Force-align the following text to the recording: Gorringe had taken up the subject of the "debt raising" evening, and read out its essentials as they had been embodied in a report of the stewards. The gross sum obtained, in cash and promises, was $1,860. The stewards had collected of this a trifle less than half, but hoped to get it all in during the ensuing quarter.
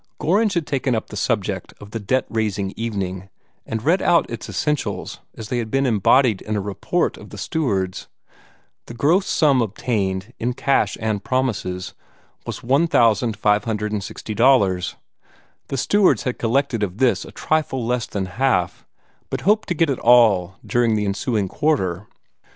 Gorringe 0.17 0.55
had 0.55 0.65
taken 0.65 0.95
up 0.95 1.09
the 1.11 1.15
subject 1.15 1.75
of 1.79 1.91
the 1.91 1.99
"debt 1.99 2.25
raising" 2.27 2.73
evening, 2.75 3.29
and 3.67 3.83
read 3.83 4.01
out 4.01 4.27
its 4.31 4.49
essentials 4.49 5.19
as 5.37 5.49
they 5.49 5.59
had 5.59 5.69
been 5.69 5.85
embodied 5.85 6.41
in 6.41 6.55
a 6.55 6.59
report 6.59 7.17
of 7.17 7.29
the 7.29 7.37
stewards. 7.37 8.07
The 8.87 8.95
gross 8.95 9.27
sum 9.27 9.61
obtained, 9.61 10.33
in 10.39 10.53
cash 10.53 10.97
and 10.99 11.23
promises, 11.23 11.93
was 12.47 12.61
$1,860. 12.61 14.95
The 15.67 15.77
stewards 15.77 16.23
had 16.23 16.39
collected 16.39 16.81
of 16.81 16.97
this 16.97 17.23
a 17.23 17.31
trifle 17.31 17.85
less 17.85 18.07
than 18.07 18.25
half, 18.25 18.87
but 19.29 19.41
hoped 19.41 19.67
to 19.67 19.75
get 19.75 19.91
it 19.91 19.99
all 19.99 20.55
in 20.63 20.67
during 20.67 20.95
the 20.95 21.05
ensuing 21.05 21.47
quarter. 21.47 22.07